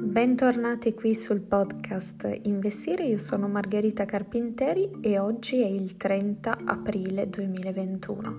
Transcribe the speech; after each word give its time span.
Bentornati 0.00 0.92
qui 0.92 1.14
sul 1.14 1.40
podcast 1.40 2.40
Investire, 2.42 3.04
io 3.04 3.16
sono 3.16 3.48
Margherita 3.48 4.04
Carpinteri 4.04 4.90
e 5.00 5.18
oggi 5.18 5.62
è 5.62 5.66
il 5.66 5.96
30 5.96 6.58
aprile 6.66 7.30
2021. 7.30 8.38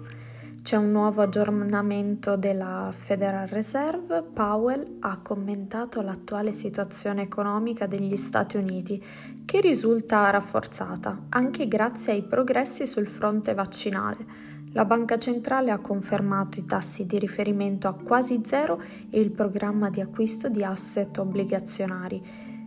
C'è 0.62 0.76
un 0.76 0.92
nuovo 0.92 1.24
aggiornamento 1.24 2.36
della 2.36 2.92
Federal 2.94 3.48
Reserve. 3.48 4.22
Powell 4.22 4.98
ha 5.00 5.18
commentato 5.18 6.02
l'attuale 6.02 6.52
situazione 6.52 7.24
economica 7.24 7.88
degli 7.88 8.16
Stati 8.16 8.58
Uniti, 8.58 9.04
che 9.44 9.60
risulta 9.60 10.30
rafforzata 10.30 11.26
anche 11.30 11.68
grazie 11.68 12.14
ai 12.14 12.22
progressi 12.22 12.86
sul 12.86 13.08
fronte 13.08 13.56
vaccinale. 13.56 14.60
La 14.74 14.86
Banca 14.86 15.18
Centrale 15.18 15.70
ha 15.72 15.80
confermato 15.80 16.58
i 16.58 16.66
tassi 16.66 17.06
di 17.06 17.20
riferimento 17.20 17.90
a 17.90 17.94
quasi 17.94 18.40
zero 18.44 18.82
e 19.10 19.20
il 19.20 19.32
programma 19.32 19.90
di 19.90 20.00
acquisto 20.00 20.48
di 20.48 20.64
asset 20.64 21.18
obbligazionari. 21.18 22.22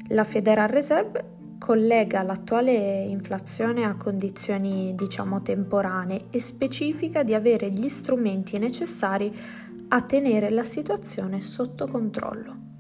La 0.09 0.25
Federal 0.25 0.69
Reserve 0.69 1.33
collega 1.59 2.23
l'attuale 2.23 3.05
inflazione 3.05 3.85
a 3.85 3.97
condizioni 3.97 4.95
diciamo 4.95 5.41
temporanee 5.41 6.27
e 6.29 6.41
specifica 6.41 7.23
di 7.23 7.33
avere 7.33 7.71
gli 7.71 7.89
strumenti 7.89 8.59
necessari 8.59 9.35
a 9.89 10.03
tenere 10.03 10.51
la 10.51 10.65
situazione 10.65 11.41
sotto 11.41 11.87
controllo. 11.87 12.74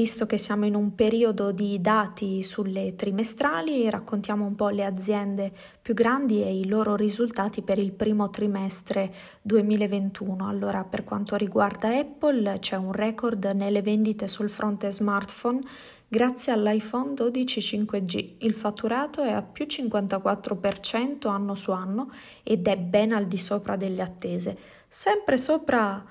Visto 0.00 0.24
che 0.24 0.38
siamo 0.38 0.64
in 0.64 0.74
un 0.74 0.94
periodo 0.94 1.52
di 1.52 1.78
dati 1.78 2.42
sulle 2.42 2.94
trimestrali, 2.96 3.90
raccontiamo 3.90 4.46
un 4.46 4.54
po' 4.54 4.70
le 4.70 4.86
aziende 4.86 5.52
più 5.82 5.92
grandi 5.92 6.42
e 6.42 6.58
i 6.58 6.66
loro 6.66 6.96
risultati 6.96 7.60
per 7.60 7.76
il 7.76 7.92
primo 7.92 8.30
trimestre 8.30 9.12
2021. 9.42 10.48
Allora, 10.48 10.84
per 10.84 11.04
quanto 11.04 11.36
riguarda 11.36 11.94
Apple, 11.94 12.60
c'è 12.60 12.76
un 12.76 12.92
record 12.92 13.44
nelle 13.54 13.82
vendite 13.82 14.26
sul 14.26 14.48
fronte 14.48 14.90
smartphone 14.90 15.60
grazie 16.08 16.54
all'iPhone 16.54 17.12
12 17.12 17.60
5G. 17.84 18.34
Il 18.38 18.54
fatturato 18.54 19.22
è 19.22 19.32
a 19.32 19.42
più 19.42 19.66
54% 19.66 21.28
anno 21.28 21.54
su 21.54 21.72
anno 21.72 22.10
ed 22.42 22.66
è 22.66 22.78
ben 22.78 23.12
al 23.12 23.26
di 23.26 23.36
sopra 23.36 23.76
delle 23.76 24.00
attese. 24.00 24.56
Sempre 24.88 25.36
sopra 25.36 26.02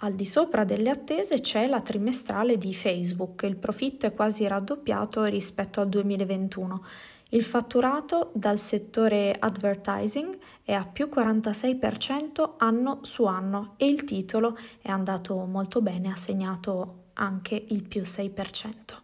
al 0.00 0.14
di 0.14 0.24
sopra 0.24 0.64
delle 0.64 0.90
attese 0.90 1.40
c'è 1.40 1.66
la 1.66 1.80
trimestrale 1.80 2.58
di 2.58 2.74
Facebook, 2.74 3.42
il 3.44 3.56
profitto 3.56 4.06
è 4.06 4.12
quasi 4.12 4.46
raddoppiato 4.46 5.24
rispetto 5.24 5.80
al 5.80 5.88
2021. 5.88 6.84
Il 7.30 7.42
fatturato 7.42 8.30
dal 8.34 8.58
settore 8.58 9.34
advertising 9.36 10.36
è 10.62 10.72
a 10.72 10.84
più 10.84 11.08
46% 11.12 12.54
anno 12.58 13.00
su 13.02 13.24
anno 13.24 13.74
e 13.76 13.86
il 13.88 14.04
titolo 14.04 14.56
è 14.80 14.90
andato 14.90 15.36
molto 15.44 15.80
bene, 15.80 16.10
ha 16.10 16.16
segnato 16.16 17.04
anche 17.14 17.64
il 17.68 17.82
più 17.82 18.02
6%. 18.02 19.03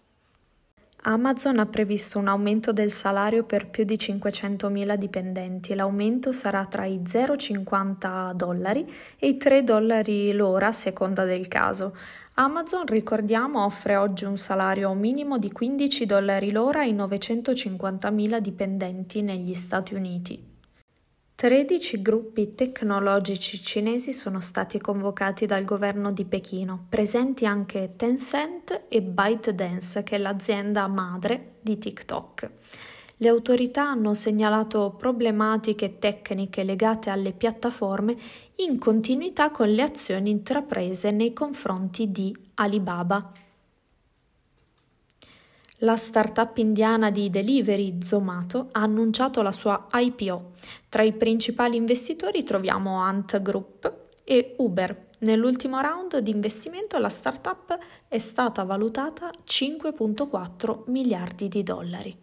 Amazon 1.03 1.59
ha 1.59 1.65
previsto 1.65 2.19
un 2.19 2.29
aumento 2.29 2.73
del 2.73 2.91
salario 2.91 3.45
per 3.45 3.71
più 3.71 3.85
di 3.85 3.97
500.000 3.97 4.97
dipendenti. 4.97 5.75
L'aumento 5.75 6.31
sarà 6.31 6.67
tra 6.67 6.85
i 6.85 7.01
0,50 7.03 8.35
dollari 8.35 8.87
e 9.19 9.29
i 9.29 9.37
3 9.39 9.65
dollari 9.65 10.33
l'ora 10.33 10.67
a 10.67 10.73
seconda 10.73 11.25
del 11.25 11.49
caso. 11.49 11.97
Amazon, 12.35 12.85
ricordiamo, 12.85 13.65
offre 13.65 13.97
oggi 13.97 14.27
un 14.27 14.37
salario 14.37 14.93
minimo 14.93 15.39
di 15.39 15.51
15 15.51 16.05
dollari 16.05 16.53
l'ora 16.53 16.81
ai 16.81 16.95
950.000 16.95 18.39
dipendenti 18.39 19.23
negli 19.23 19.55
Stati 19.55 19.95
Uniti. 19.95 20.50
13 21.41 22.03
gruppi 22.03 22.55
tecnologici 22.55 23.63
cinesi 23.63 24.13
sono 24.13 24.41
stati 24.41 24.79
convocati 24.79 25.47
dal 25.47 25.65
governo 25.65 26.13
di 26.13 26.27
Pechino, 26.27 26.85
presenti 26.91 27.47
anche 27.47 27.95
Tencent 27.97 28.83
e 28.91 29.01
ByteDance, 29.01 30.03
che 30.03 30.17
è 30.17 30.19
l'azienda 30.19 30.87
madre 30.87 31.53
di 31.63 31.79
TikTok. 31.79 32.51
Le 33.17 33.29
autorità 33.31 33.89
hanno 33.89 34.13
segnalato 34.13 34.95
problematiche 34.99 35.99
tecniche 35.99 36.63
legate 36.63 37.09
alle 37.09 37.33
piattaforme 37.33 38.15
in 38.57 38.79
continuità 38.79 39.51
con 39.51 39.71
le 39.71 39.81
azioni 39.81 40.29
intraprese 40.29 41.11
nei 41.11 41.33
confronti 41.33 42.11
di 42.11 42.37
Alibaba. 42.57 43.33
La 45.83 45.97
startup 45.97 46.59
indiana 46.59 47.11
di 47.11 47.31
delivery 47.31 48.03
Zomato 48.03 48.69
ha 48.73 48.83
annunciato 48.83 49.41
la 49.41 49.51
sua 49.51 49.87
IPO. 49.91 50.51
Tra 50.91 51.03
i 51.03 51.15
principali 51.15 51.77
investitori 51.77 52.45
troviamo 52.45 53.01
Ant 53.01 53.41
Group 53.41 53.91
e 54.23 54.57
Uber. 54.59 55.09
Nell'ultimo 55.21 55.81
round 55.81 56.19
di 56.19 56.33
investimento 56.33 56.99
la 56.99 57.09
startup 57.09 57.79
è 58.09 58.19
stata 58.19 58.63
valutata 58.65 59.31
5.4 59.43 60.83
miliardi 60.89 61.49
di 61.49 61.63
dollari. 61.63 62.15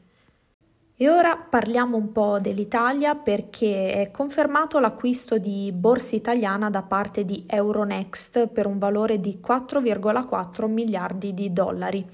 E 0.96 1.09
ora 1.09 1.35
parliamo 1.35 1.97
un 1.97 2.12
po' 2.12 2.38
dell'Italia 2.40 3.16
perché 3.16 3.91
è 3.91 4.12
confermato 4.12 4.78
l'acquisto 4.78 5.40
di 5.40 5.72
borsa 5.72 6.16
italiana 6.16 6.69
da 6.69 6.84
parte 6.84 7.25
di 7.25 7.44
Euronext 7.47 8.50
per 8.50 8.67
un 8.67 8.78
valore 8.78 9.19
di 9.19 9.40
4,4 9.44 10.69
miliardi 10.69 11.34
di 11.34 11.51
dollari. 11.51 12.06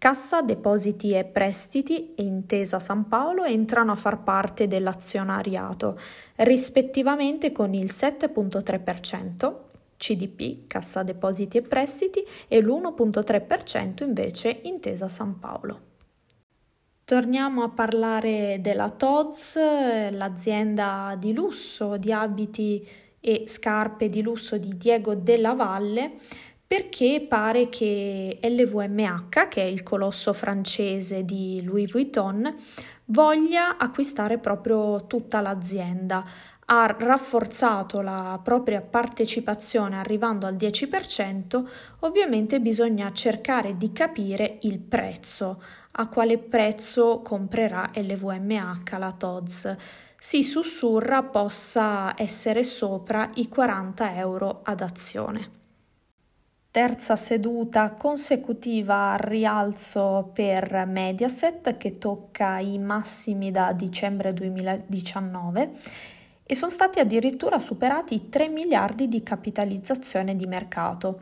Cassa 0.00 0.40
Depositi 0.40 1.12
e 1.12 1.24
Prestiti 1.24 2.14
e 2.14 2.22
Intesa 2.22 2.80
San 2.80 3.06
Paolo 3.06 3.44
entrano 3.44 3.92
a 3.92 3.96
far 3.96 4.22
parte 4.22 4.66
dell'azionariato, 4.66 6.00
rispettivamente 6.36 7.52
con 7.52 7.74
il 7.74 7.84
7.3%, 7.84 9.54
CDP, 9.98 10.66
Cassa 10.66 11.02
Depositi 11.02 11.58
e 11.58 11.60
Prestiti, 11.60 12.24
e 12.48 12.62
l'1.3% 12.62 14.02
invece 14.02 14.60
Intesa 14.62 15.10
San 15.10 15.38
Paolo. 15.38 15.80
Torniamo 17.04 17.62
a 17.62 17.68
parlare 17.68 18.56
della 18.62 18.88
TODS, 18.88 19.56
l'azienda 20.12 21.14
di 21.18 21.34
lusso 21.34 21.98
di 21.98 22.10
abiti 22.10 22.88
e 23.20 23.44
scarpe 23.46 24.08
di 24.08 24.22
lusso 24.22 24.56
di 24.56 24.78
Diego 24.78 25.14
Della 25.14 25.52
Valle 25.52 26.12
perché 26.70 27.26
pare 27.28 27.68
che 27.68 28.38
LVMH, 28.40 29.48
che 29.48 29.60
è 29.60 29.64
il 29.64 29.82
colosso 29.82 30.32
francese 30.32 31.24
di 31.24 31.60
Louis 31.64 31.90
Vuitton, 31.90 32.54
voglia 33.06 33.76
acquistare 33.76 34.38
proprio 34.38 35.04
tutta 35.08 35.40
l'azienda. 35.40 36.24
Ha 36.66 36.86
rafforzato 36.96 38.02
la 38.02 38.38
propria 38.40 38.82
partecipazione 38.82 39.96
arrivando 39.96 40.46
al 40.46 40.54
10%, 40.54 41.64
ovviamente 42.02 42.60
bisogna 42.60 43.10
cercare 43.10 43.76
di 43.76 43.90
capire 43.90 44.58
il 44.60 44.78
prezzo, 44.78 45.60
a 45.90 46.06
quale 46.06 46.38
prezzo 46.38 47.20
comprerà 47.20 47.90
LVMH 47.92 48.96
la 48.96 49.10
TODS. 49.10 49.76
Si 50.16 50.44
sussurra 50.44 51.24
possa 51.24 52.14
essere 52.16 52.62
sopra 52.62 53.28
i 53.34 53.48
40 53.48 54.14
euro 54.14 54.60
ad 54.62 54.82
azione 54.82 55.58
terza 56.70 57.16
seduta 57.16 57.90
consecutiva 57.94 59.12
al 59.12 59.18
rialzo 59.18 60.30
per 60.32 60.84
Mediaset 60.86 61.76
che 61.76 61.98
tocca 61.98 62.60
i 62.60 62.78
massimi 62.78 63.50
da 63.50 63.72
dicembre 63.72 64.32
2019 64.32 65.70
e 66.44 66.54
sono 66.54 66.70
stati 66.70 67.00
addirittura 67.00 67.58
superati 67.58 68.14
i 68.14 68.28
3 68.28 68.48
miliardi 68.48 69.08
di 69.08 69.22
capitalizzazione 69.24 70.36
di 70.36 70.46
mercato. 70.46 71.20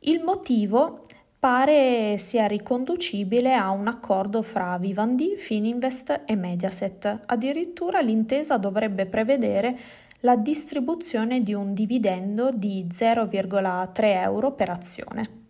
Il 0.00 0.22
motivo 0.22 1.04
pare 1.38 2.18
sia 2.18 2.46
riconducibile 2.46 3.54
a 3.54 3.70
un 3.70 3.88
accordo 3.88 4.42
fra 4.42 4.76
Vivendi, 4.78 5.36
Fininvest 5.36 6.22
e 6.26 6.36
Mediaset. 6.36 7.22
Addirittura 7.26 8.00
l'intesa 8.00 8.58
dovrebbe 8.58 9.06
prevedere 9.06 9.76
la 10.24 10.36
distribuzione 10.36 11.42
di 11.42 11.52
un 11.52 11.74
dividendo 11.74 12.52
di 12.52 12.86
0,3 12.88 14.22
euro 14.22 14.52
per 14.52 14.70
azione. 14.70 15.40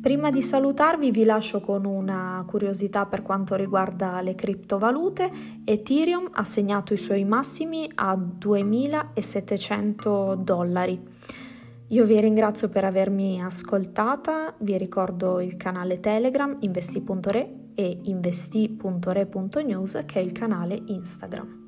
Prima 0.00 0.32
di 0.32 0.42
salutarvi 0.42 1.12
vi 1.12 1.22
lascio 1.24 1.60
con 1.60 1.84
una 1.84 2.42
curiosità 2.44 3.06
per 3.06 3.22
quanto 3.22 3.54
riguarda 3.54 4.20
le 4.20 4.34
criptovalute. 4.34 5.30
Ethereum 5.64 6.28
ha 6.32 6.42
segnato 6.42 6.92
i 6.92 6.98
suoi 6.98 7.24
massimi 7.24 7.88
a 7.94 8.16
2700 8.16 10.40
dollari. 10.42 11.00
Io 11.86 12.04
vi 12.04 12.20
ringrazio 12.20 12.68
per 12.68 12.84
avermi 12.84 13.40
ascoltata, 13.40 14.52
vi 14.58 14.76
ricordo 14.76 15.38
il 15.38 15.56
canale 15.56 16.00
Telegram 16.00 16.56
investi.re 16.58 17.61
e 17.74 17.98
investi.re.news 18.02 20.02
che 20.06 20.20
è 20.20 20.22
il 20.22 20.32
canale 20.32 20.80
Instagram. 20.86 21.61